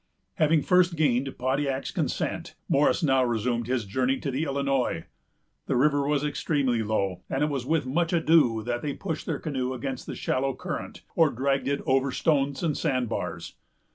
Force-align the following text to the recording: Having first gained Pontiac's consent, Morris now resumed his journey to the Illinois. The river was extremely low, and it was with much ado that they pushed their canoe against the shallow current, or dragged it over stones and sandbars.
Having 0.37 0.63
first 0.63 0.95
gained 0.95 1.37
Pontiac's 1.37 1.91
consent, 1.91 2.55
Morris 2.67 3.03
now 3.03 3.23
resumed 3.23 3.67
his 3.67 3.85
journey 3.85 4.19
to 4.21 4.31
the 4.31 4.45
Illinois. 4.45 5.05
The 5.67 5.75
river 5.75 6.07
was 6.07 6.23
extremely 6.25 6.81
low, 6.81 7.21
and 7.29 7.43
it 7.43 7.51
was 7.51 7.67
with 7.67 7.85
much 7.85 8.11
ado 8.11 8.63
that 8.63 8.81
they 8.81 8.93
pushed 8.95 9.27
their 9.27 9.37
canoe 9.37 9.73
against 9.75 10.07
the 10.07 10.15
shallow 10.15 10.55
current, 10.55 11.03
or 11.15 11.29
dragged 11.29 11.67
it 11.67 11.81
over 11.85 12.11
stones 12.11 12.63
and 12.63 12.75
sandbars. 12.75 13.53